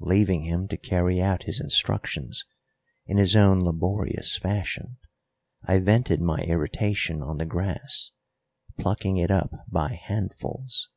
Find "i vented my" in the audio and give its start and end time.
5.62-6.38